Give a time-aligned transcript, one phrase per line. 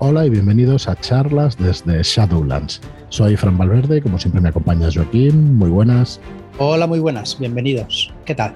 [0.00, 2.80] Hola y bienvenidos a charlas desde Shadowlands.
[3.08, 5.56] Soy Fran Valverde como siempre me acompaña Joaquín.
[5.56, 6.20] Muy buenas.
[6.58, 7.36] Hola, muy buenas.
[7.36, 8.14] Bienvenidos.
[8.24, 8.54] ¿Qué tal?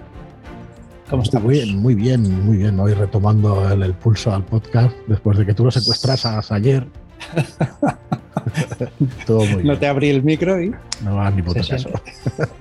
[1.11, 1.47] ¿Cómo estamos?
[1.47, 2.79] Muy bien, muy bien, muy bien.
[2.79, 6.87] Hoy retomando el, pulso al podcast después de que tú lo secuestraras ayer.
[9.27, 10.73] Todo muy no te abrí el micro y...
[11.03, 11.91] No, ni por caso.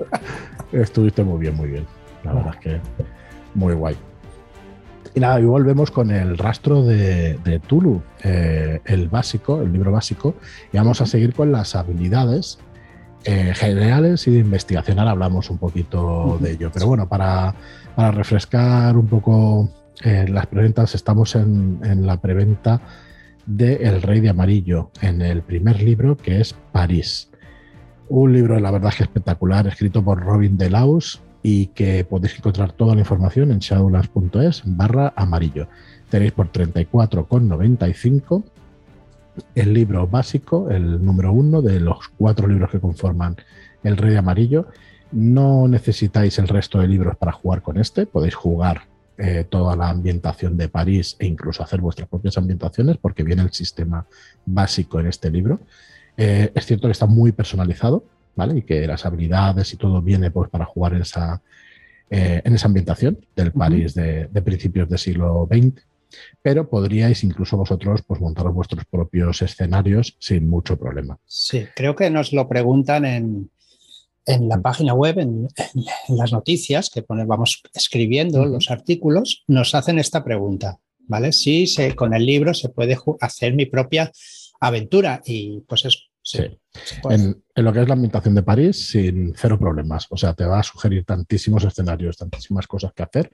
[0.72, 1.86] Estuviste muy bien, muy bien.
[2.24, 2.80] La verdad es que
[3.54, 3.96] muy guay.
[5.14, 10.36] Y nada, y volvemos con el rastro de, Tulu, eh, el básico, el libro básico,
[10.72, 12.60] y vamos a seguir con las habilidades
[13.26, 15.00] eh, generales y de investigación.
[15.00, 17.54] Ahora hablamos un poquito de ello, pero bueno, para,
[17.98, 19.70] refrescar un poco
[20.04, 22.82] eh, las preventas, estamos en, la preventa
[23.46, 27.30] de El Rey de Amarillo, en el primer libro que es París.
[28.08, 32.94] Un libro, la verdad, que espectacular, escrito por Robin Delaus, y que podéis encontrar toda
[32.94, 35.68] la información en shadowlands.es barra amarillo.
[36.10, 38.44] Tenéis por 34,95
[39.56, 43.38] el libro básico, el número uno de los cuatro libros que conforman
[43.84, 44.68] El Rey Amarillo.
[45.12, 48.84] No necesitáis el resto de libros para jugar con este, podéis jugar
[49.18, 53.52] eh, toda la ambientación de París e incluso hacer vuestras propias ambientaciones porque viene el
[53.52, 54.06] sistema
[54.46, 55.60] básico en este libro.
[56.18, 58.04] Eh, es cierto que está muy personalizado,
[58.56, 61.42] y que las habilidades y todo viene pues, para jugar en esa,
[62.10, 65.82] eh, en esa ambientación del París de, principios del siglo XX.
[66.42, 71.18] Pero podríais incluso vosotros pues, montar vuestros propios escenarios sin mucho problema.
[71.26, 73.50] Sí, creo que nos lo preguntan en,
[74.26, 75.48] en la página web, en,
[76.10, 81.32] las noticias que vamos escribiendo los artículos, nos hacen esta pregunta, ¿vale?
[81.32, 84.12] Si se, con el libro se puede hacer mi propia
[84.60, 86.44] aventura y pues es Sí.
[87.10, 90.08] En, lo que es la ambientación de París, sin cero problemas.
[90.10, 93.32] O sea, te va a sugerir tantísimos escenarios, tantísimas cosas que hacer.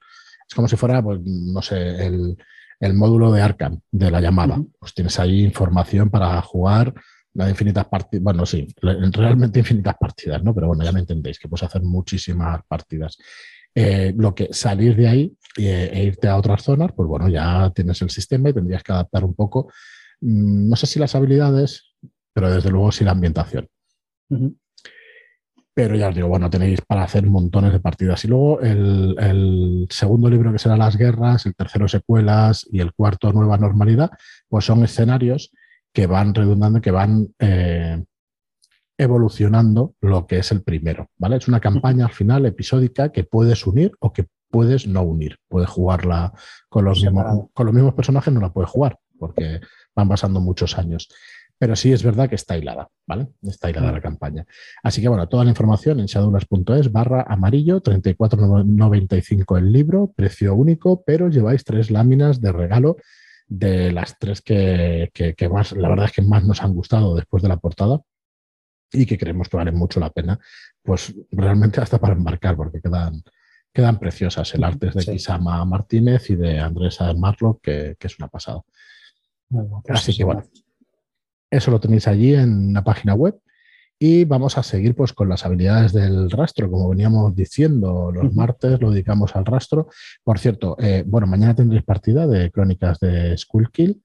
[0.48, 4.62] Es como si fuera, pues, no sé, el, módulo de Arkham de la llamada.
[4.80, 6.94] Pues tienes ahí información para jugar
[7.34, 8.24] las infinitas partidas.
[8.24, 10.54] Bueno, sí, realmente infinitas partidas, ¿no?
[10.56, 13.18] Pero bueno, ya me entendéis que puedes hacer muchísimas partidas.
[13.76, 17.72] Eh, lo que salir de ahí eh, e irte a otras zonas, pues bueno, ya
[17.76, 19.72] tienes el sistema y tendrías que adaptar un poco.
[20.22, 21.87] Mm, no sé si las habilidades,
[22.38, 23.68] pero desde luego sí la ambientación.
[25.74, 28.24] Pero ya os digo, bueno, tenéis para hacer montones de partidas.
[28.26, 33.34] Y luego el, segundo libro que será Las Guerras, el tercero Secuelas y el cuarto
[33.34, 34.12] Nueva Normalidad,
[34.48, 35.52] pues son escenarios
[35.92, 38.04] que van redundando, que van eh,
[39.00, 41.10] evolucionando lo que es el primero.
[41.18, 41.38] ¿vale?
[41.38, 45.40] Es una campaña al final episódica que puedes unir o que puedes no unir.
[45.48, 46.34] Puedes jugarla
[46.70, 49.60] con los, mismos, con los mismos personajes, no la puedes jugar porque
[49.96, 51.10] van pasando muchos años
[51.58, 53.30] pero sí es verdad que está hilada, ¿vale?
[53.44, 54.46] Está hilada la campaña.
[54.84, 61.04] Así que bueno, toda la información en shadowlands.es barra amarillo, 34.95 el libro, precio único,
[61.04, 62.98] pero lleváis tres láminas de regalo
[63.48, 65.10] de las tres que,
[65.52, 68.02] más, la verdad es que más nos han gustado después de la portada
[68.92, 70.40] y que creemos que valen mucho la pena,
[70.84, 73.24] pues realmente hasta para embarcar, porque quedan,
[73.74, 74.54] quedan preciosas.
[74.54, 78.62] El arte es de Kisama Martínez y de Andrés Marlock, que, que es una pasada.
[79.90, 80.44] Así que bueno,
[81.50, 83.40] eso lo tenéis allí en la página web.
[84.00, 88.80] Y vamos a seguir pues, con las habilidades del rastro, como veníamos diciendo, los martes
[88.80, 89.88] lo dedicamos al rastro.
[90.24, 94.04] Por cierto, eh, bueno, mañana tendréis partida de crónicas de Skullkill.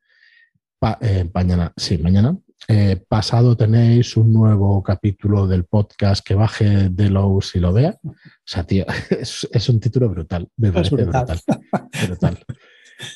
[1.01, 2.37] Eh, mañana, sí, mañana.
[2.69, 7.99] Eh, pasado tenéis un nuevo capítulo del podcast que baje de Lowe's y lo vea.
[8.03, 8.15] O
[8.47, 10.49] sea, tío, es, un título brutal.
[10.57, 11.39] Me parece brutal.
[12.09, 12.39] brutal.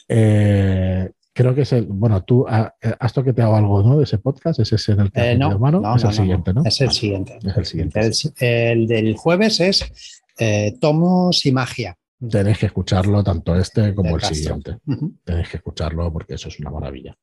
[1.37, 1.85] Creo que es el.
[1.85, 3.99] Bueno, tú ah, eh, has toqueteado algo ¿no?
[3.99, 4.59] de ese podcast.
[4.59, 6.63] ¿Ese es el que eh, no, no, es el siguiente, ¿no?
[6.65, 7.39] Es el siguiente.
[7.45, 8.11] Es el siguiente.
[8.41, 11.99] El, del jueves es eh, Tomos y Magia.
[12.31, 14.79] Tenéis que escucharlo, tanto este como el siguiente.
[15.25, 17.15] Tenéis que escucharlo porque eso es una maravilla.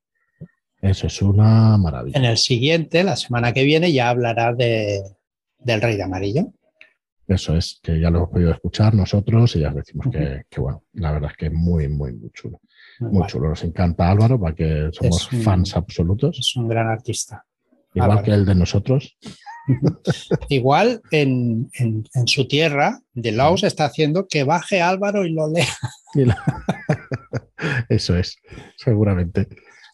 [0.80, 2.19] Eso es una maravilla.
[2.19, 5.01] En el siguiente, la semana que viene, ya hablará de,
[5.57, 6.53] del Rey de Amarillo.
[7.28, 10.62] Eso es, que ya lo hemos podido escuchar nosotros y ya os decimos que, que,
[10.62, 12.62] bueno, la verdad es que es muy, muy, muy chulo.
[13.12, 16.39] Muy chulo, nos encanta Álvaro, para que somos fans absolutos.
[16.39, 17.45] Es un gran artista.
[17.94, 19.18] Igual que el de nosotros.
[20.50, 21.69] Igual en,
[22.25, 25.68] su tierra, de Laos está haciendo que baje Álvaro y lo lea.
[27.89, 28.38] Eso es,
[28.78, 29.48] seguramente.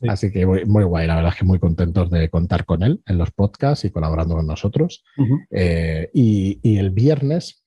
[0.07, 3.17] Así que muy, guay, la verdad es que muy contentos de contar con él en
[3.17, 5.03] los podcasts y colaborando con nosotros.
[5.51, 7.65] Eh, y, el viernes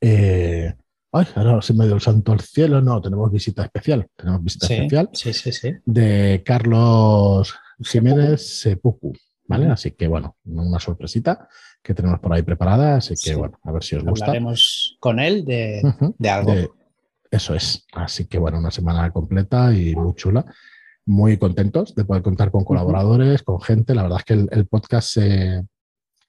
[0.00, 0.72] eh,
[1.16, 2.80] Ay, ahora se me dio el santo al cielo.
[2.80, 4.08] No, tenemos visita especial.
[4.16, 5.72] Tenemos visita especial sí, sí, sí.
[5.84, 9.12] de Carlos Jiménez Sepuku.
[9.46, 9.66] ¿Vale?
[9.68, 11.48] Así que bueno, una sorpresita
[11.80, 12.96] que tenemos por ahí preparada.
[12.96, 14.24] Así que bueno, a ver si os gusta.
[14.24, 15.82] Hablaremos con él de,
[16.28, 16.52] algo.
[17.30, 17.86] eso es.
[17.92, 20.44] Así que bueno, una semana completa y muy chula.
[21.06, 23.94] muy contentos de poder contar con colaboradores, con gente.
[23.94, 25.64] La verdad es que el, podcast se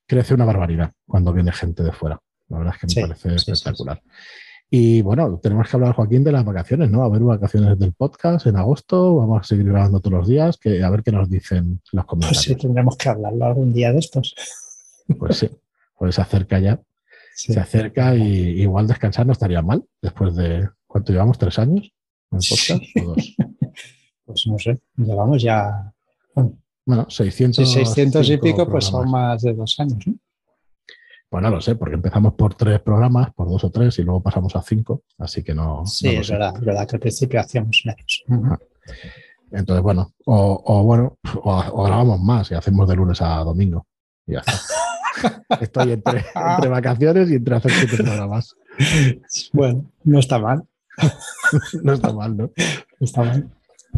[0.05, 2.19] crece una barbaridad cuando viene gente de fuera.
[2.49, 3.99] La verdad es que me parece espectacular.
[4.69, 7.03] Y bueno, tenemos que hablar, Joaquín, de las vacaciones, ¿no?
[7.03, 9.15] A ver vacaciones del podcast en agosto.
[9.15, 12.45] Vamos a seguir grabando todos los días, que, a ver qué nos dicen los comentarios.
[12.45, 14.35] Pues sí, tendremos que hablarlo algún día de estos.
[15.19, 15.50] Pues sí,
[15.97, 16.81] pues se acerca ya.
[17.35, 21.38] Se acerca y igual descansar no estaría mal después de, ¿cuánto llevamos?
[21.38, 21.91] ¿Tres años
[22.31, 22.81] en podcast?
[23.01, 23.35] ¿O dos?
[24.25, 25.94] pues no sé, llevamos ya.
[26.85, 30.07] Bueno, 600, 600 y pico, pues son más de dos años.
[30.07, 30.15] ¿no?
[31.41, 34.55] No lo sé, porque empezamos por tres programas, por dos o tres, y luego pasamos
[34.55, 35.85] a cinco, así que no.
[35.85, 38.23] Sí, es verdad, es verdad que al principio hacíamos menos.
[39.51, 43.85] Entonces, bueno, o, bueno, o, grabamos más y hacemos de lunes a domingo.
[44.27, 44.53] Y ya está.
[45.61, 48.55] Estoy entre, entre, vacaciones y entre hacer siete programas.
[49.53, 50.63] Bueno, no está mal.
[51.83, 52.51] no está mal, ¿no?
[52.99, 53.49] No está mal.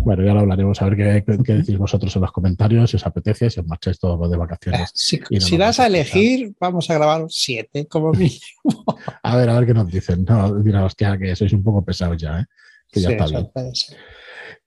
[0.04, 3.50] Bueno, ya lo hablaremos, a ver qué, decís vosotros en los comentarios, si os apetece,
[3.50, 4.92] si os marcháis todos de vacaciones.
[4.94, 8.40] Si, das a elegir, vamos a grabar siete como mínimo.
[9.24, 10.24] a ver, a ver qué nos dicen.
[10.24, 12.46] No, mira, hostia, que sois un poco pesados ya, ¿eh?
[12.92, 13.50] que ya está bien.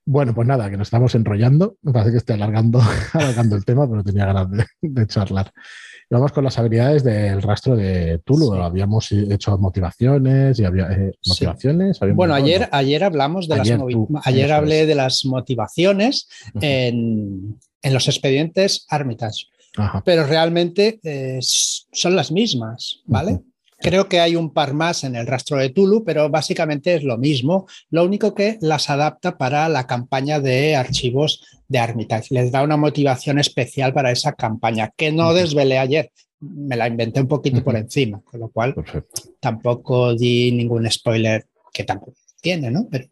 [0.05, 1.77] Bueno, pues nada, que nos estamos enrollando.
[1.81, 2.81] Me parece que estoy alargando,
[3.13, 4.47] alargando el tema, pero tenía ganas
[4.81, 5.51] de charlar
[6.11, 8.53] vamos con las habilidades del rastro de Tulu.
[8.53, 11.99] Habíamos hecho motivaciones y había eh, motivaciones.
[12.13, 13.71] Bueno, ayer, ayer hablamos de las
[14.25, 16.27] ayer hablé de las motivaciones
[16.59, 19.45] en, los expedientes Armitage.
[20.03, 23.39] Pero realmente eh, son las mismas, ¿vale?
[23.81, 27.17] Creo que hay un par más en el rastro de Tulu, pero básicamente es lo
[27.17, 27.65] mismo.
[27.89, 32.27] Lo único que las adapta para la campaña de archivos de Armitage.
[32.29, 36.11] Les da una motivación especial para esa campaña que no desvelé ayer.
[36.39, 38.75] Me la inventé un poquito por encima, con lo cual
[39.39, 42.87] tampoco di ningún spoiler que tampoco tiene, ¿no?
[42.89, 43.07] Pero,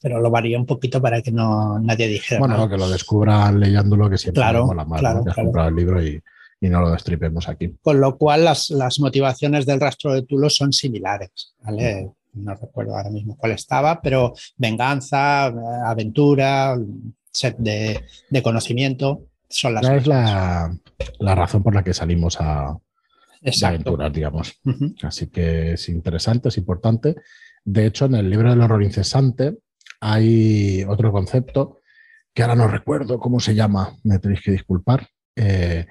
[0.00, 2.40] pero lo varía un poquito para que no nadie dijera.
[2.40, 5.00] Bueno, que lo descubran leyéndolo, que siempre claro, la mano.
[5.00, 6.20] Claro, comprado el libro y,
[6.60, 7.74] y no lo destripemos aquí.
[7.82, 12.10] Con lo cual las, motivaciones del rastro de Tulo son similares, ¿vale?
[12.34, 16.76] No recuerdo ahora mismo cuál estaba, pero venganza, aventura,
[17.32, 18.02] set de,
[18.42, 20.78] conocimiento, son las Es la,
[21.18, 22.76] razón por la que salimos a,
[23.64, 24.60] aventurar, digamos.
[25.02, 27.16] Así que es interesante, es importante.
[27.64, 29.58] De hecho, en el libro del horror incesante
[30.00, 31.80] hay otro concepto
[32.32, 35.86] que ahora no recuerdo cómo se llama, me tenéis que disculpar, eh,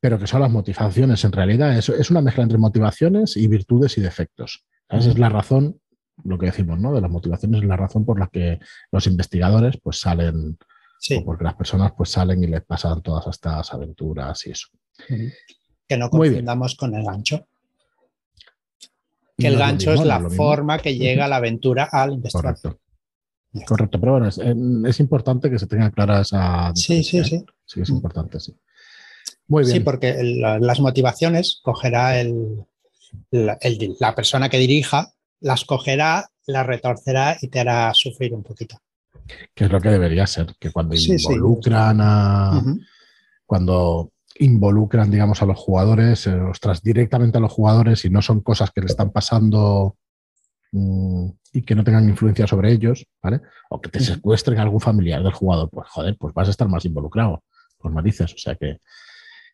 [0.00, 1.24] pero que son las motivaciones.
[1.24, 4.64] En realidad es, es una mezcla entre motivaciones y virtudes y defectos.
[4.88, 5.80] Esa es la razón,
[6.24, 6.92] lo que decimos, ¿no?
[6.94, 8.58] De las motivaciones es la razón por la que
[8.90, 10.58] los investigadores pues salen,
[11.16, 14.68] o porque las personas pues salen y les pasan todas estas aventuras y eso.
[15.86, 17.46] Que no confundamos con el gancho.
[19.36, 22.60] Que el gancho es, la forma que llega la aventura al investigador.
[22.60, 22.80] Correcto.
[23.66, 26.72] Correcto, pero bueno, es, importante que se tenga clara esa.
[26.74, 27.44] Sí, sí, sí.
[27.64, 28.54] Sí, es importante, sí.
[29.64, 32.64] Sí, porque las motivaciones cogerá el,
[33.30, 38.78] la, persona que dirija, las cogerá, las retorcerá y te hará sufrir un poquito.
[39.54, 42.62] Que es lo que debería ser, que cuando involucran a.
[43.46, 48.40] Cuando involucran, digamos, a los jugadores, eh, ostras, directamente a los jugadores y no son
[48.40, 49.96] cosas que le están pasando
[50.72, 53.40] mm, y que no tengan influencia sobre ellos, ¿vale?
[53.70, 56.68] O que te secuestren a algún familiar del jugador, pues joder, pues vas a estar
[56.68, 57.42] más involucrado,
[57.78, 58.32] por narices.
[58.34, 58.80] O sea que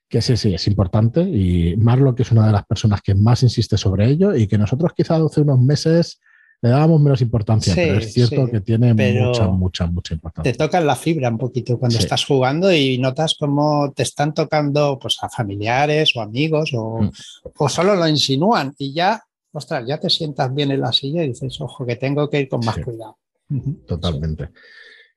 [0.09, 3.43] que sí, sí, es importante y Marlo, que es una de las personas que más
[3.43, 6.21] insiste sobre ello y que nosotros quizás hace unos meses
[6.63, 10.51] le dábamos menos importancia, pero es cierto que tiene mucha, mucha, mucha importancia.
[10.51, 14.99] Te tocan la fibra un poquito cuando estás jugando y notas cómo te están tocando
[14.99, 17.11] pues, a familiares o amigos o, mm.
[17.59, 21.29] o solo lo insinúan y ya, ostras, ya te sientas bien en la silla y
[21.29, 23.19] dices, ojo, que tengo que ir con más cuidado.
[23.87, 24.49] Totalmente.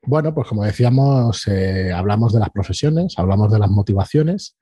[0.05, 4.57] Bueno, pues como decíamos, eh, hablamos de las profesiones, hablamos de las motivaciones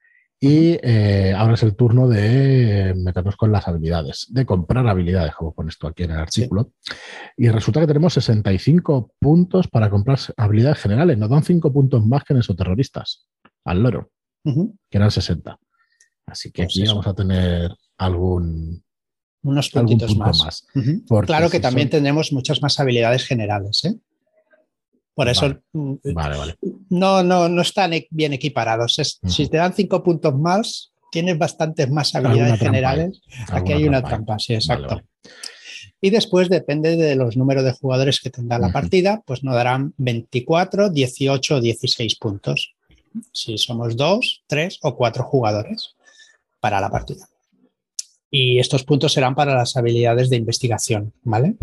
[0.48, 5.56] y eh, ahora es el turno de meternos con las habilidades, de comprar habilidades, como
[5.56, 6.72] pones tú aquí en el artículo.
[7.36, 11.18] Y resulta que tenemos 65 puntos para comprar habilidades generales.
[11.18, 13.25] Nos dan 5 puntos más que en esos terroristas,
[13.64, 14.12] al loro,
[14.44, 15.60] que eran 60.
[16.28, 18.84] Así que pues aquí vamos a tener algún,
[19.42, 20.68] unos puntitos más.
[21.25, 23.84] Claro que también tenemos muchas más habilidades generales.
[23.86, 23.96] ¿eh?
[25.15, 25.95] Por eso mm,
[26.89, 29.00] No, no, no están e-, bien equiparados.
[29.25, 33.22] Si te dan cinco puntos más, tienes bastantes más habilidades generales.
[33.50, 35.01] Aquí hay una trampa, sí, exacto.
[36.01, 39.93] Y después depende de los números de jugadores que tendrá la partida, pues nos darán
[39.98, 42.75] 24, 18 o 16 puntos.
[43.31, 45.95] Si somos dos, tres o cuatro jugadores
[46.60, 47.27] para la partida.
[48.29, 51.55] Y estos puntos serán para las habilidades de investigación, ¿vale?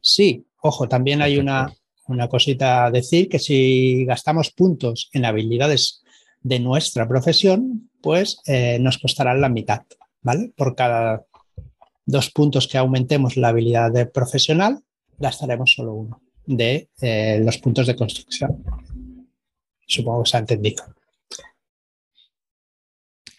[0.00, 1.74] Sí, ojo, también hay una,
[2.08, 6.02] una cosita a decir, que si gastamos puntos en habilidades
[6.42, 9.82] de nuestra profesión, pues eh, nos costarán la mitad,
[10.22, 10.52] ¿vale?
[10.56, 11.24] Por cada
[12.04, 14.80] dos puntos que aumentemos la habilidad de profesional,
[15.18, 18.64] gastaremos solo uno de eh, los puntos de construcción.
[19.86, 20.84] Supongo que se ha entendido.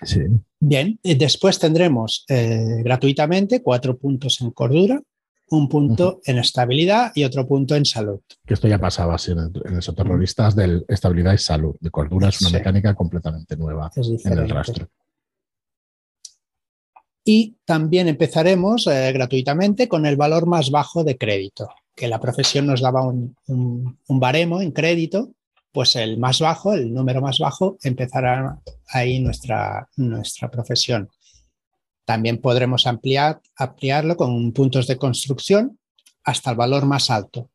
[0.03, 0.21] Sí.
[0.59, 5.01] Bien, y después tendremos eh, gratuitamente cuatro puntos en cordura,
[5.49, 8.19] un punto en estabilidad y otro punto en salud.
[8.45, 11.75] Que esto ya pasaba en, en esos terroristas de estabilidad y salud.
[11.79, 12.55] De cordura es una Sí.
[12.55, 14.87] mecánica completamente nueva en el rastro.
[17.23, 22.65] Y también empezaremos eh, gratuitamente con el valor más bajo de crédito, que la profesión
[22.67, 25.31] nos daba un, un- un baremo en crédito,
[25.73, 31.09] pues el más bajo, el número más bajo, empezará ahí nuestra, nuestra profesión.
[32.07, 35.77] También podremos ampliar, ampliarlo con puntos de construcción
[36.23, 37.49] hasta el valor más alto.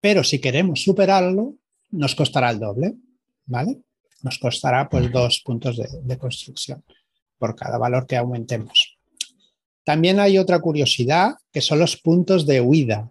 [0.00, 1.56] Pero si queremos superarlo,
[1.90, 2.94] nos costará el doble,
[3.44, 3.82] ¿vale?
[4.22, 6.82] Nos costará pues dos puntos de, de construcción
[7.36, 8.96] por cada valor que aumentemos.
[9.84, 13.10] También hay otra curiosidad que son los puntos de huida,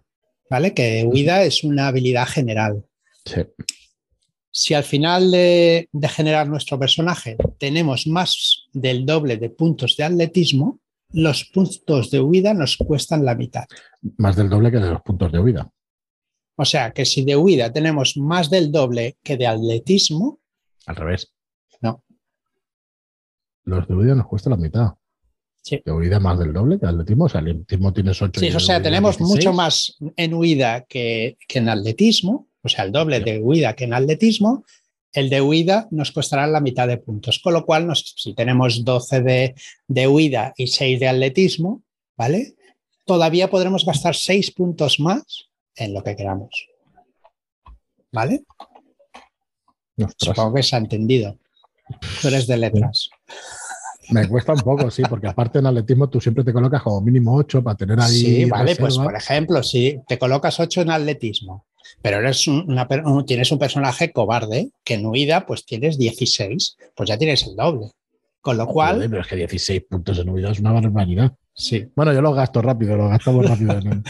[0.50, 0.74] ¿vale?
[0.74, 2.84] Que huida es una habilidad general.
[3.24, 3.42] Sí.
[4.54, 10.04] Si al final de, de generar nuestro personaje tenemos más del doble de puntos de
[10.04, 10.78] atletismo,
[11.12, 13.64] los puntos de huida nos cuestan la mitad.
[14.18, 15.70] Más del doble que de los puntos de huida.
[16.56, 20.40] O sea que si de huida tenemos más del doble que de atletismo,
[20.86, 21.32] Al revés.
[21.80, 22.02] No.
[23.64, 24.92] Los de huida nos cuesta la mitad.
[25.62, 25.80] Sí.
[25.84, 27.24] De huida más del doble que atletismo.
[27.24, 31.38] O sea, el atletismo tienes 8 sí, o sea, tenemos mucho más en huida que,
[31.46, 34.64] que en atletismo, o sea, el doble de huida que en atletismo.
[35.12, 38.82] El de huida nos costará la mitad de puntos, con lo cual nos- si tenemos
[38.84, 39.54] 12 de,
[39.86, 41.82] de huida y 6 de atletismo,
[42.16, 42.54] ¿vale?
[43.04, 45.22] Todavía podremos gastar 6 puntos más
[45.76, 46.66] en lo que queramos.
[48.10, 48.42] ¿Vale?
[50.16, 51.36] Supongo que se ha entendido.
[52.20, 53.10] Tú eres de letras.
[54.10, 57.34] Me cuesta un poco, sí, porque aparte en atletismo tú siempre te colocas como mínimo
[57.36, 58.12] 8 para tener ahí.
[58.12, 61.66] Sí, vale, pues por ejemplo, si te colocas 8 en atletismo,
[62.02, 62.86] pero eres un- una,
[63.26, 67.88] tienes un personaje cobarde que en huida pues tienes 16, pues ya tienes el doble.
[68.40, 71.32] Con lo cual, Joder, pero es que 16 puntos en huida es una barbaridad.
[71.54, 74.02] sí, Bueno, yo los gasto rápido, los gastamos rápido en el, en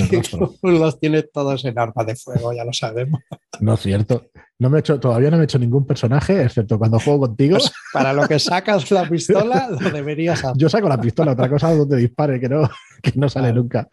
[0.00, 0.54] el sí, rastro.
[0.62, 3.22] los tienes todos en arma de fuego, ya lo sabemos.
[3.60, 4.26] No es cierto.
[4.58, 7.56] No me he hecho, todavía no me he hecho ningún personaje, excepto cuando juego contigo.
[7.56, 10.58] Pues para lo que sacas la pistola, lo deberías hacer.
[10.58, 12.68] Yo saco la pistola, otra cosa es donde dispare, que no,
[13.02, 13.62] que no sale Claro.
[13.62, 13.88] nunca.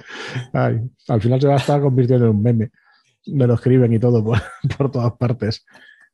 [0.51, 2.71] Ay, al final se va a estar convirtiendo en un meme.
[3.29, 4.39] Me lo escriben y todo por,
[4.77, 5.65] por todas partes.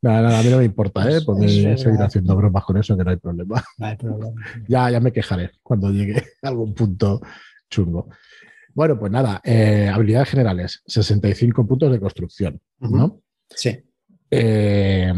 [0.01, 1.17] Nada, nada, a mí no me importa, ¿eh?
[1.17, 1.77] Es- Porque es verdad.
[1.77, 3.63] seguir haciendo bromas con eso, que no hay problema.
[3.77, 4.41] No hay problema.
[4.67, 7.21] Ya, ya me quejaré cuando llegue a algún punto
[7.69, 8.09] chungo.
[8.75, 13.21] Bueno, pues nada, eh, habilidades generales, 65 puntos de construcción, ¿no?
[13.49, 13.83] Sí,
[14.31, 15.13] Eh,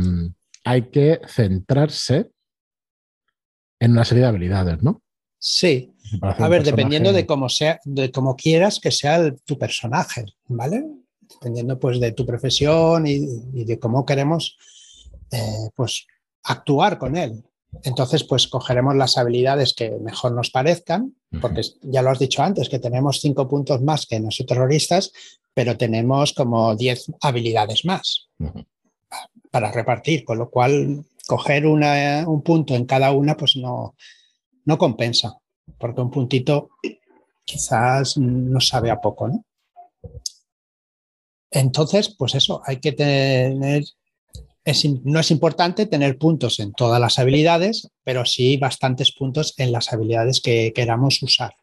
[0.65, 2.31] hay que centrarse
[3.79, 5.01] en una serie de habilidades, ¿no?
[5.37, 5.91] sí.
[6.21, 10.25] A ver, personaje- dependiendo de cómo sea, de cómo quieras que sea el- tu personaje,
[10.47, 10.85] ¿vale?
[11.29, 13.15] Dependiendo pues de tu profesión y,
[13.53, 14.57] y de cómo queremos
[15.31, 16.05] eh, pues
[16.43, 17.43] actuar con él.
[17.83, 22.69] Entonces, pues cogeremos las habilidades que mejor nos parezcan, porque ya lo has dicho antes,
[22.69, 25.11] que tenemos cinco puntos más que nosotros terroristas,
[25.53, 28.29] pero tenemos como 10 habilidades más
[29.51, 33.95] para repartir, con lo cual coger una- un punto en cada una pues no,
[34.65, 35.37] no compensa,
[35.77, 36.69] porque un puntito
[37.43, 39.43] quizás no sabe a poco, ¿no?
[41.51, 43.83] Entonces, pues eso, hay que tener,
[44.63, 49.71] es no es importante tener puntos en todas las habilidades, pero sí bastantes puntos en
[49.71, 51.53] las habilidades que queramos usar.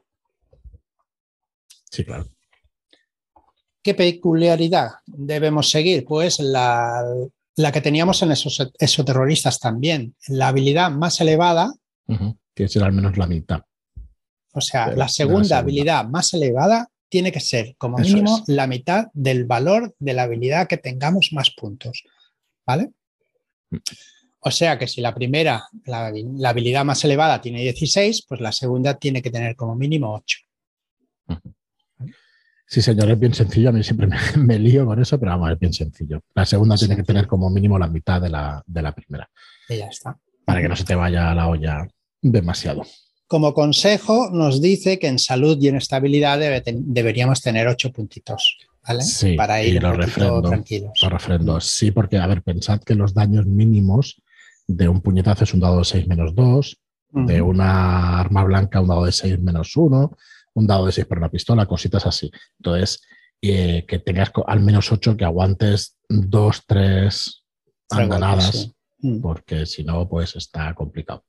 [1.91, 2.27] Sí, claro.
[3.83, 6.05] ¿Qué peculiaridad debemos seguir?
[6.05, 7.03] Pues la,
[7.57, 10.15] la que teníamos en esos exoterroristas también.
[10.29, 11.73] La habilidad más elevada.
[12.07, 13.63] Tiene que ser al menos la mitad.
[14.53, 15.59] o sea, De- la segunda.
[15.59, 18.49] habilidad más elevada tiene que ser como Eso mínimo es.
[18.49, 22.05] la mitad del valor de la habilidad que tengamos más puntos.
[22.67, 22.89] ¿Vale?
[23.69, 23.77] Mm.
[24.41, 28.51] O sea que si la primera, la, la habilidad más elevada tiene 16, pues la
[28.51, 30.39] segunda tiene que tener como mínimo 8.
[32.67, 33.69] Sí, señor, es bien sencillo.
[33.69, 36.23] A mí siempre me, me lío con eso, pero vamos, es bien sencillo.
[36.35, 39.29] La segunda tiene que tener como mínimo la mitad de la, de la primera,
[39.69, 40.19] Y ya está.
[40.47, 41.87] para que no se te vaya a la olla
[42.23, 42.85] demasiado.
[43.33, 48.59] Como consejo, nos dice que en salud y en estabilidad debe deberíamos tener ocho puntitos,
[48.87, 49.03] ¿vale?
[49.03, 50.43] Sí, Para ir un refrendo.
[50.43, 50.93] tranquilos.
[51.03, 51.59] Lo refrendo.
[51.59, 54.21] Sí, porque, a ver, pensad que los daños mínimos
[54.67, 58.89] de un puñetazo es un dado de 6 menos 2, de una arma blanca un
[58.89, 60.15] dado de 6 menos 1,
[60.53, 62.31] un dado de 6 para una pistola, cositas así.
[62.59, 63.01] Entonces,
[63.41, 67.45] y que tengas al menos ocho que aguantes dos, tres
[67.89, 69.23] andanadas, mm.
[69.23, 71.25] porque si no, pues está complicado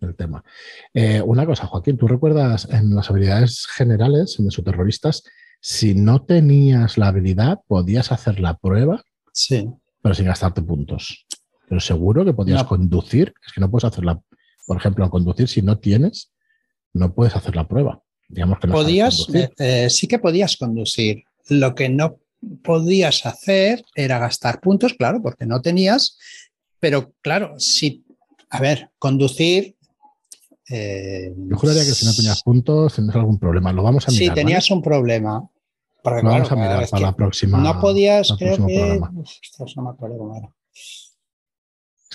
[0.00, 0.44] el tema.
[0.92, 5.22] Eh, una cosa, Joaquín, ¿tú recuerdas en las habilidades generales, en terroristas,
[5.60, 9.68] si no tenías la habilidad, podías hacer la prueba, sí.
[10.02, 11.26] pero sin gastarte puntos?
[11.68, 14.20] Pero seguro que podías conducir, es que no puedes hacer la,
[14.66, 16.32] por ejemplo, conducir si no tienes,
[16.92, 18.02] no puedes hacer la prueba.
[18.28, 21.24] Digamos que no podías, eh, eh, sí que podías conducir.
[21.48, 22.18] Lo que no
[22.62, 26.18] podías hacer era gastar puntos, claro, porque no tenías,
[26.78, 28.04] pero claro, si,
[28.50, 29.75] a ver, conducir...
[30.68, 33.72] Eh, Yo juraría que si no tenías puntos tendrías algún problema.
[33.72, 34.28] Lo vamos a mirar.
[34.28, 35.48] Si tenías un problema.
[36.04, 37.58] lo vamos a mirar para la próxima.
[37.58, 39.00] No podías, creo que.
[39.00, 40.50] no me acuerdo cómo era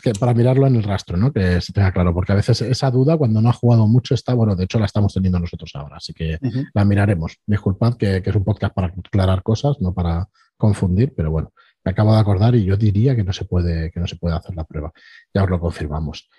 [0.02, 1.32] que para mirarlo en el rastro, ¿no?
[1.32, 4.34] Que se tenga claro, porque a veces esa duda cuando no ha jugado mucho está,
[4.34, 6.38] bueno, de hecho la estamos teniendo nosotros ahora, así que
[6.74, 7.38] la miraremos.
[7.46, 10.28] Disculpad que, es un podcast para aclarar cosas, no para
[10.58, 11.54] confundir, pero bueno,
[11.84, 14.36] me acabo de acordar y yo diría que no se puede, que no se puede
[14.36, 14.92] hacer la prueba.
[15.34, 16.30] Ya os lo confirmamos.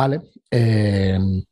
[0.00, 0.22] Vale.
[0.50, 1.44] Em,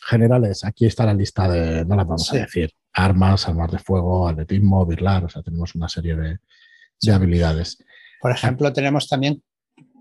[0.00, 4.26] generales, aquí está la lista de, no las vamos a decir, armas, armas de fuego,
[4.26, 6.38] atletismo, birlar, o sea, tenemos una serie de,
[7.02, 7.76] de habilidades.
[8.22, 9.42] Por ejemplo, tenemos también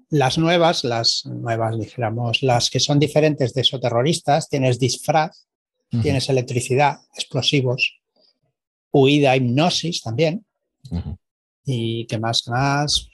[0.09, 5.45] las nuevas, las nuevas, dijéramos, las que son diferentes de esos terroristas, tienes disfraz,
[6.01, 7.99] tienes electricidad, explosivos,
[8.89, 10.45] huida, hipnosis también.
[11.65, 13.09] Y qué más, más.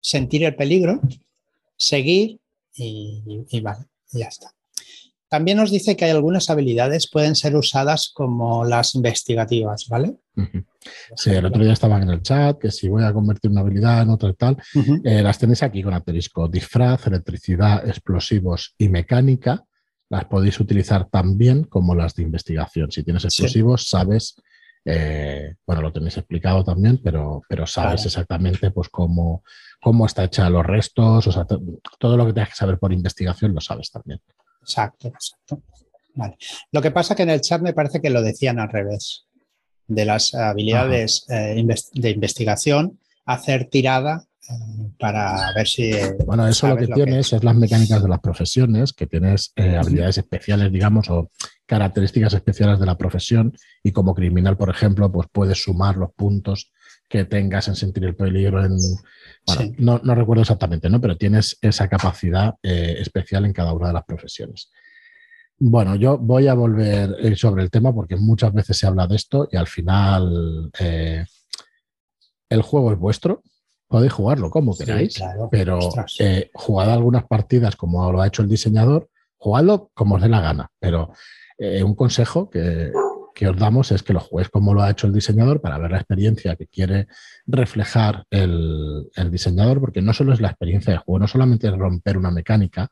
[0.00, 1.00] Sentir el peligro,
[1.76, 2.40] seguir
[2.74, 4.54] y, y vale, ya está.
[5.28, 10.14] También nos dice que hay algunas habilidades pueden ser usadas como las investigativas, ¿vale?
[11.16, 14.02] Sí, el otro día estaban en el chat que si voy a convertir una habilidad
[14.02, 14.56] en otra y tal,
[15.02, 16.46] eh, las tenéis aquí con asterisco.
[16.46, 19.64] Disfraz, electricidad, explosivos y mecánica
[20.08, 22.92] las podéis utilizar también como las de investigación.
[22.92, 24.36] Si tienes explosivos, sabes,
[24.84, 29.42] eh, bueno, lo tenéis explicado también, pero, pero sabes exactamente pues cómo,
[29.84, 33.52] cómo está hecha los restos, o sea, todo lo que tengas que saber por investigación
[33.52, 34.18] lo sabes también.
[34.62, 35.62] Exacto, exacto.
[36.14, 36.38] Vale.
[36.72, 39.26] Lo que pasa que en el chat me parece que lo decían al revés.
[39.86, 45.92] De las habilidades eh, de investigación, hacer tirada eh, para ver si.
[46.24, 50.16] Bueno, eso lo que tienes es las mecánicas de las profesiones, que tienes eh, habilidades
[50.16, 51.30] especiales, digamos, o
[51.74, 53.52] características especiales de la profesión.
[53.82, 56.70] Y como criminal, por ejemplo, pues puedes sumar los puntos
[57.08, 58.76] que tengas en sentir el peligro en,
[59.78, 61.00] no, recuerdo exactamente, ¿no?
[61.00, 64.70] Pero tienes esa capacidad eh, especial en cada una de las profesiones.
[65.58, 69.16] Bueno, yo voy a volver eh, sobre el tema porque muchas veces se habla de
[69.16, 71.24] esto y al final eh,
[72.48, 73.42] el juego es vuestro,
[73.88, 75.80] podéis jugarlo como queráis, pero
[76.54, 80.70] jugad algunas partidas como lo ha hecho el diseñador, jugadlo como os dé la gana,
[80.80, 81.12] pero
[81.58, 82.92] un consejo que,
[83.34, 85.90] que os damos es que lo juegues como lo ha hecho el diseñador para ver
[85.90, 87.08] la experiencia que quiere
[87.46, 92.16] reflejar el, diseñador, porque no solo es la experiencia de juego, no solamente es romper
[92.16, 92.88] una mecánica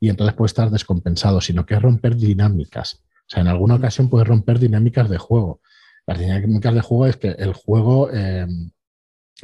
[0.00, 3.04] y entonces puede estar descompensado, sino que es romper dinámicas.
[3.20, 5.60] O sea, en alguna ocasión puedes romper dinámicas de juego.
[6.06, 8.46] Las dinámicas de juego es que el juego eh,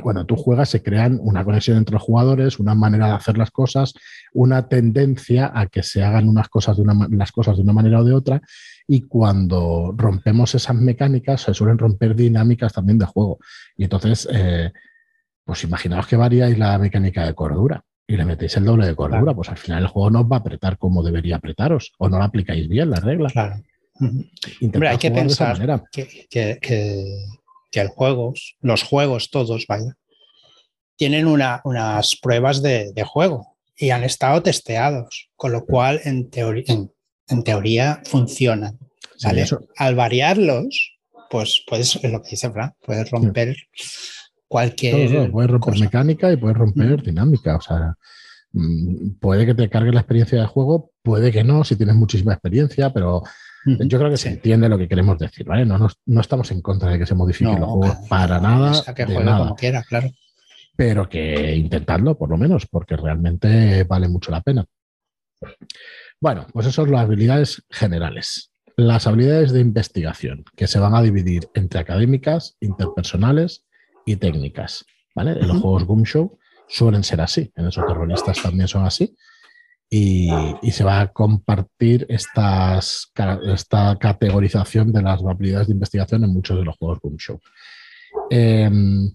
[0.03, 3.51] cuando tú juegas se crean una conexión entre los jugadores, una manera de hacer las
[3.51, 3.95] cosas,
[4.33, 8.01] una tendencia a que se hagan unas cosas de una, las cosas de una manera
[8.01, 8.43] o de otra
[8.87, 13.39] y cuando rompemos esas mecánicas se suelen romper dinámicas también de juego.
[13.77, 14.73] Y entonces, eh,
[15.45, 19.35] pues imaginaos que varíais la mecánica de cordura y le metéis el doble de cordura,
[19.35, 22.25] pues al final el juego no va a apretar como debería apretaros o no lo
[22.25, 23.33] aplicáis bien las reglas.
[23.33, 23.57] Claro.
[24.89, 27.27] hay que pensar que, que
[27.81, 29.97] el juegos, los juegos todos, vaya,
[30.97, 36.65] tienen unas pruebas de, juego y han estado testeados, con lo cual en, teoría
[37.29, 38.79] en, teoría funcionan.
[39.77, 40.99] Al variarlos,
[41.31, 43.57] pues puedes, es lo que dice Fran, puedes romper
[44.49, 45.31] cualquier.
[45.31, 47.57] puedes romper mecánica y puedes romper dinámica.
[47.57, 47.95] O sea,
[48.53, 52.33] mm, puede que te cargue la experiencia de juego, puede que no, si tienes muchísima
[52.33, 53.23] experiencia, pero
[53.67, 55.67] yo creo que se entiende lo que queremos decir, ¿vale?
[55.67, 58.73] No, no, estamos en contra de que se modifiquen los juegos para nada.
[58.95, 59.39] Que nada.
[59.39, 60.11] como quiera, claro.
[60.77, 64.65] Pero que intentadlo, por lo menos, porque realmente vale mucho la pena.
[66.21, 68.53] Bueno, pues eso son las habilidades generales.
[68.77, 73.65] Las habilidades de investigación, que se van a dividir entre académicas, interpersonales
[74.05, 74.85] y técnicas.
[75.15, 75.33] ¿vale?
[75.33, 79.17] En los juegos Goom Show suelen ser así, en esos terroristas también son así
[79.89, 80.31] y,
[80.71, 83.13] se va a compartir estas,
[83.53, 87.41] esta categorización de las habilidades de investigación en muchos de los juegos Boom Show.
[88.31, 89.11] Em,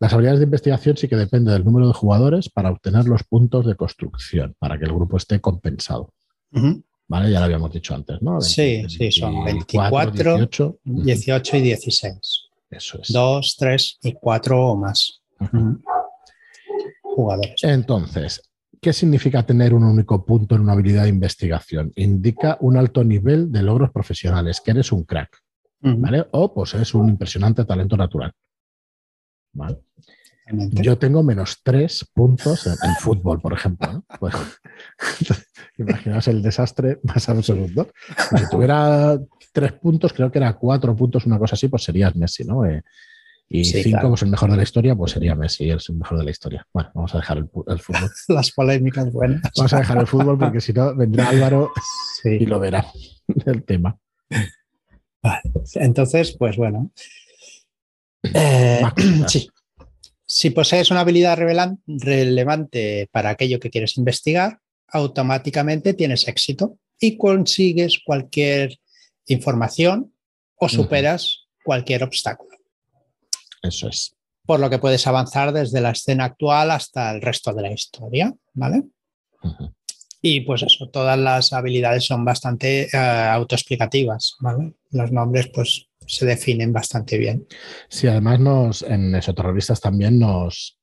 [0.00, 3.66] las habilidades de investigación sí que dependen del número de jugadores para obtener los puntos
[3.66, 6.12] de construcción, para que el grupo esté compensado.
[7.06, 7.30] ¿vale?
[7.30, 8.40] Ya lo habíamos dicho antes, ¿no?
[8.40, 12.42] sí, sí, son 24, 18, 18 y 16.
[12.70, 13.12] Eso es.
[13.12, 15.22] 2, 3 y 4 o más
[17.02, 17.62] jugadores.
[17.62, 18.42] Entonces,
[18.82, 21.92] ¿qué significa tener un único punto en una habilidad de investigación?
[21.94, 25.38] Indica un alto nivel de logros profesionales, que eres un crack,
[25.80, 26.26] ¿vale?
[26.32, 28.32] O pues eres un impresionante talento natural.
[29.52, 29.78] ¿Vale?
[30.72, 34.04] Yo tengo menos tres puntos en, fútbol, por ejemplo.
[34.18, 34.34] Pues,
[35.78, 37.88] imaginaos el desastre más absoluto.
[38.36, 39.18] Si tuviera
[39.52, 42.64] tres puntos, creo que era cuatro puntos, una cosa así, pues serías Messi, ¿no?
[42.66, 42.82] Eh,
[43.60, 46.30] y cinco, pues el mejor de la historia, pues sería Messi, el mejor de la
[46.30, 46.66] historia.
[46.72, 48.10] Bueno, vamos a dejar el, fútbol.
[48.28, 49.42] Las polémicas buenas.
[49.56, 51.70] Vamos a dejar el fútbol porque si no vendrá Álvaro
[52.24, 52.86] y lo verá
[53.46, 53.98] el tema.
[55.22, 55.42] Vale.
[55.74, 56.90] Entonces, pues bueno.
[58.34, 58.80] Eh,
[59.26, 59.50] sí.
[60.24, 67.98] Si posees una habilidad relevante para aquello que quieres investigar, automáticamente tienes éxito y consigues
[67.98, 68.78] cualquier
[69.26, 70.14] información
[70.54, 72.56] o superas cualquier obstáculo.
[73.62, 74.14] Eso es.
[74.44, 78.34] Por lo que puedes avanzar desde la escena actual hasta el resto de la historia,
[78.54, 78.84] ¿vale?
[80.20, 84.74] Y pues eso, todas las habilidades son bastante eh, autoexplicativas, ¿vale?
[84.90, 87.46] Los nombres, pues se definen bastante bien.
[87.88, 90.78] Sí, además nos, en esoterroristas también nos,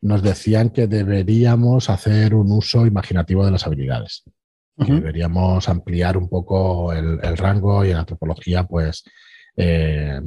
[0.00, 4.24] nos decían que deberíamos hacer un uso imaginativo de las habilidades.
[4.76, 9.04] deberíamos ampliar un poco el, rango y en antropología, pues,
[9.56, 10.20] eh,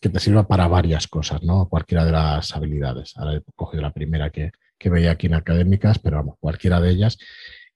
[0.00, 1.68] que te sirva para varias cosas, ¿no?
[1.68, 3.16] Cualquiera de las habilidades.
[3.16, 6.90] Ahora he cogido la primera que, que veía aquí en académicas, pero vamos, cualquiera de
[6.90, 7.18] ellas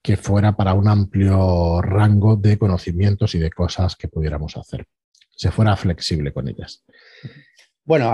[0.02, 4.86] que fuera para un amplio rango de conocimientos y de cosas que pudiéramos hacer
[5.36, 6.84] se fuera flexible con ellas.
[7.84, 8.12] Bueno,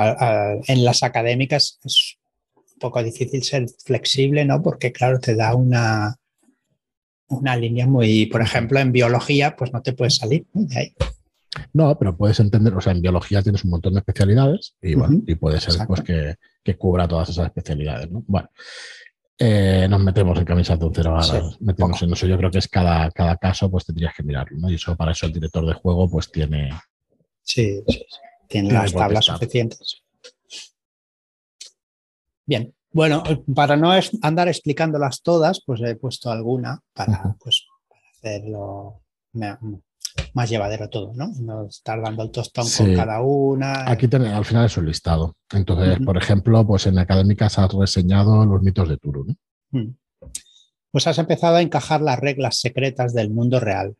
[0.66, 2.16] en las académicas es
[2.54, 4.62] un poco difícil ser flexible, ¿no?
[4.62, 6.16] Porque, claro, te da una,
[7.28, 10.94] una línea muy, por ejemplo, en biología, pues no te puedes salir de ahí.
[11.72, 15.20] No, pero puedes entender, o sea, en biología tienes un montón de especialidades y, bueno,
[15.26, 18.22] y puede ser pues, que, que, cubra todas esas especialidades, ¿no?
[18.26, 18.48] Bueno,
[19.36, 21.18] eh, nos metemos en camisas de un cero
[21.60, 22.26] metemos en eso.
[22.26, 24.70] Yo creo que es cada, cada caso, pues tendrías que mirarlo, ¿no?
[24.70, 26.70] Y eso para eso el director de juego, pues tiene,
[27.42, 27.82] Sí,
[28.46, 30.04] tiene las tablas suficientes.
[32.46, 33.22] Bien, bueno,
[33.54, 33.90] para no
[34.22, 37.66] andar explicándolas todas, pues he puesto alguna para, pues,
[38.12, 39.02] hacerlo
[40.34, 41.30] más llevadero todo, ¿no?
[41.40, 43.90] No estar dando el tostón con cada una.
[43.90, 45.36] Aquí al final es un listado.
[45.52, 49.94] Entonces, por ejemplo, pues en académicas has reseñado los mitos de Turu, ¿no?
[50.90, 53.96] Pues has empezado a encajar las reglas secretas del mundo real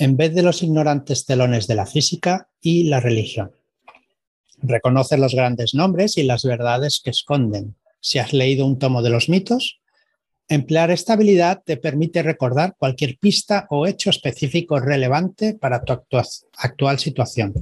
[0.00, 3.52] en vez de los ignorantes telones de la física y la religión.
[4.62, 7.76] Reconoce los grandes nombres y las verdades que esconden.
[8.00, 9.78] Si has leído un tomo de los mitos,
[10.50, 15.94] emplear esta habilidad te permite recordar cualquier pista o hecho específico relevante para tu
[16.58, 17.54] actual situación.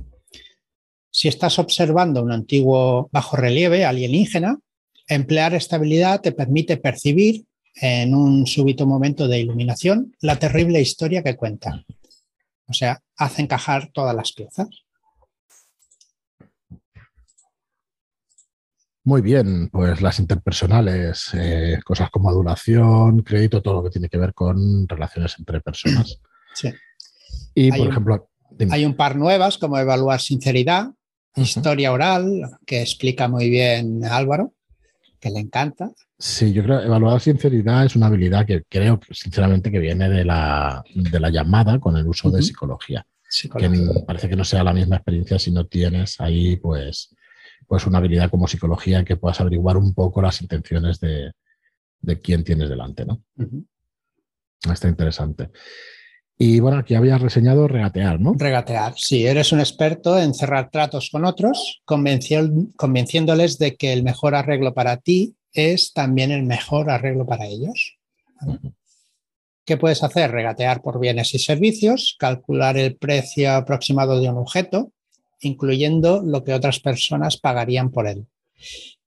[1.10, 4.58] Si estás observando un antiguo bajo relieve alienígena,
[5.06, 11.22] emplear esta habilidad te permite percibir en un súbito momento de iluminación la terrible historia
[11.22, 11.84] que cuenta.
[12.66, 14.68] O sea, hace encajar todas las piezas.
[19.08, 24.18] Muy bien, pues las interpersonales, eh, cosas como adulación, crédito, todo lo que tiene que
[24.18, 26.20] ver con relaciones entre personas.
[26.54, 26.72] Sí.
[27.54, 28.30] Y, por ejemplo,
[28.70, 30.88] hay un par nuevas como evaluar sinceridad,
[31.36, 34.54] historia oral, que explica muy bien Álvaro,
[35.20, 35.92] que le encanta.
[36.18, 40.24] Sí, yo creo que evaluar sinceridad es una habilidad que creo, sinceramente, que viene de
[40.24, 43.06] la, de la llamada con el uso de psicología.
[43.56, 43.70] Que
[44.04, 47.14] parece que no sea la misma experiencia si no tienes ahí, pues,
[47.66, 51.32] pues una habilidad como psicología que puedas averiguar un poco las intenciones de,
[52.00, 53.22] de quién tienes delante, ¿no?
[54.70, 55.50] Está interesante.
[56.40, 58.34] Y bueno, aquí habías reseñado regatear, ¿no?
[58.38, 59.26] Regatear, sí.
[59.26, 64.98] Eres un experto en cerrar tratos con otros, convenciéndoles de que el mejor arreglo para
[64.98, 67.98] ti es también el mejor arreglo para ellos.
[69.64, 70.30] ¿Qué puedes hacer?
[70.30, 74.92] Regatear por bienes y servicios, calcular el precio aproximado de un objeto,
[75.40, 78.26] incluyendo lo que otras personas pagarían por él,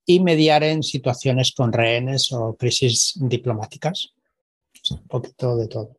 [0.05, 4.13] y mediar en situaciones con rehenes o crisis diplomáticas.
[4.89, 5.97] Un poquito de todo.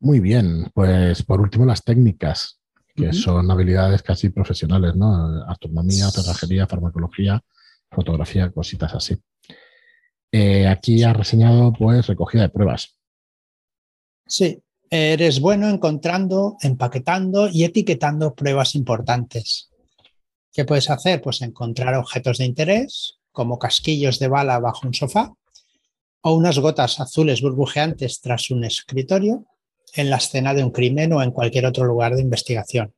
[0.00, 2.60] Muy bien, pues por último las técnicas,
[2.94, 5.44] que son habilidades casi profesionales, ¿no?
[5.48, 7.42] Astronomía, cerrajería, farmacología,
[7.90, 9.16] fotografía, cositas así.
[10.32, 12.96] Eh, aquí ha reseñado pues recogida de pruebas.
[14.26, 19.70] Sí, eres bueno encontrando, empaquetando y etiquetando pruebas importantes.
[20.52, 21.20] ¿Qué puedes hacer?
[21.20, 25.32] Pues encontrar objetos de interés, como casquillos de bala bajo un sofá,
[26.22, 29.44] o unas gotas azules burbujeantes tras un escritorio
[29.94, 32.92] en la escena de un crimen o en cualquier otro lugar de investigación.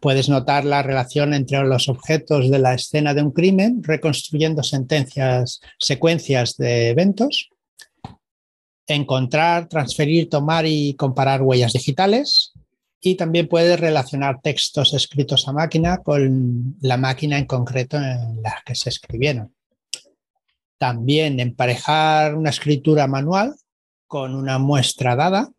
[0.00, 5.60] Puedes notar la relación entre los objetos de la escena de un crimen, reconstruyendo sentencias,
[5.78, 7.48] secuencias de eventos,
[8.94, 12.52] encontrar, transferir, tomar y comparar huellas digitales,
[13.00, 18.62] y también puedes relacionar textos escritos a máquina con la máquina en concreto en la
[18.64, 19.54] que se escribieron.
[20.78, 23.54] También emparejar una escritura manual
[24.06, 25.50] con una muestra dada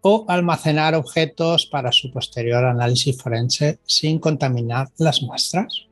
[0.00, 5.86] o almacenar objetos para su posterior análisis forense sin contaminar las muestras.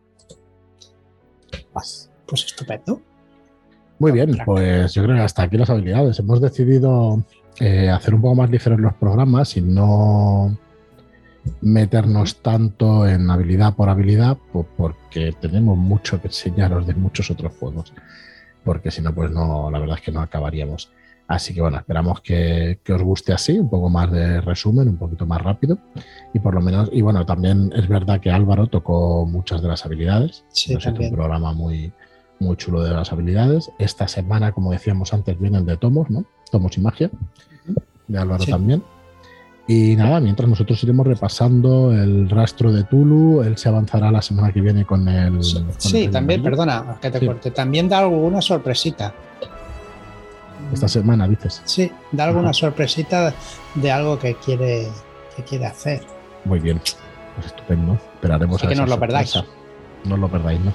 [1.72, 3.02] Pues estupendo.
[4.02, 6.18] Muy bien, pues yo creo que hasta aquí las habilidades.
[6.18, 7.22] Hemos decidido
[7.60, 10.58] eh, hacer un poco más ligeros los programas y no
[11.60, 14.38] meternos tanto en habilidad por habilidad,
[14.76, 17.92] porque tenemos mucho que enseñaros de muchos otros juegos.
[18.64, 20.90] Porque si no, pues no, la verdad es que no acabaríamos.
[21.28, 25.26] Así que bueno, esperamos que, os guste así, un poco más de resumen, un poquito
[25.26, 25.78] más rápido.
[26.34, 29.86] Y por lo menos, y bueno, también es verdad que Álvaro tocó muchas de las
[29.86, 30.44] habilidades.
[30.48, 31.92] Sí, un programa muy,
[32.42, 33.70] muy chulo de las habilidades.
[33.78, 36.24] Esta semana, como decíamos antes, vienen de tomos, ¿no?
[36.50, 37.11] Tomos y magia,
[38.09, 38.83] de Álvaro también.
[39.68, 44.52] Y nada, mientras nosotros iremos repasando el rastro de Tulu, él se avanzará la semana
[44.52, 45.38] que viene con el.
[45.78, 49.14] sí, también, perdona que te corte, también da alguna sorpresita.
[50.72, 51.62] Esta semana, dices.
[51.64, 53.35] Sí, da alguna sorpresita
[53.74, 54.88] de algo que quiere,
[55.37, 56.02] que quiere hacer.
[56.44, 56.81] Muy bien,
[57.37, 57.98] pues estupendo.
[58.14, 59.35] Esperaremos a que no os lo perdáis.
[60.05, 60.72] No os lo perdáis, ¿no?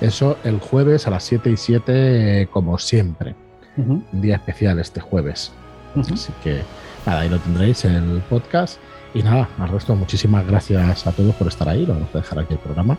[0.00, 3.34] Eso el jueves a las 7 y 7, como siempre.
[3.76, 5.52] Un día especial este jueves.
[5.96, 6.62] Así que
[7.06, 8.78] nada, ahí lo tendréis en el podcast.
[9.14, 11.86] Y nada, al resto, muchísimas gracias a todos por estar ahí.
[11.86, 12.98] Lo vamos a dejar aquí el programa.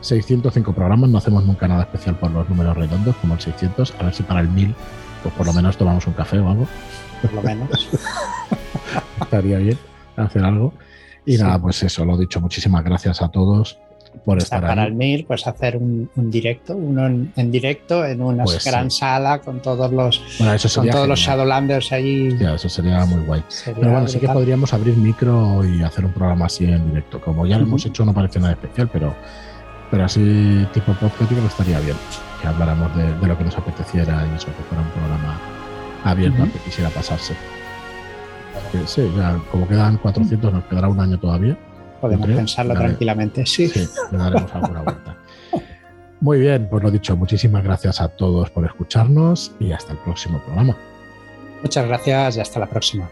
[0.00, 3.94] 605 programas, no hacemos nunca nada especial por los números redondos como el 600.
[3.98, 4.74] A ver si para el 1000,
[5.22, 6.66] pues por lo menos tomamos un café o algo.
[7.22, 7.88] Por lo menos.
[9.20, 9.78] Estaría bien
[10.16, 10.72] hacer algo.
[11.26, 13.78] Y nada, pues eso, lo dicho, muchísimas gracias a todos
[14.24, 18.64] por estar Para el MIR, pues hacer un, directo, uno en, directo en una pues
[18.64, 20.22] gran sala con todos los,
[20.74, 22.36] con todos los Shadowlanders allí.
[22.40, 23.42] eso sería muy guay.
[23.64, 27.20] pero bueno, sí que podríamos abrir micro y hacer un programa así en directo.
[27.20, 29.14] Como ya lo hemos hecho, no parece nada especial, pero,
[29.90, 31.96] pero así tipo podcast estaría bien.
[32.40, 35.40] Que habláramos de, lo que nos apeteciera y eso, que fuera un programa
[36.04, 37.34] abierto al que quisiera pasarse.
[38.86, 41.58] sí, ya como quedan 400, nos quedará un año todavía.
[42.00, 43.68] Podemos pensarlo tranquilamente, sí.
[43.68, 45.16] Sí, le daremos alguna vuelta.
[46.20, 50.40] Muy bien, pues lo dicho, muchísimas gracias a todos por escucharnos y hasta el próximo
[50.40, 50.76] programa.
[51.62, 53.08] Muchas gracias y hasta la próxima.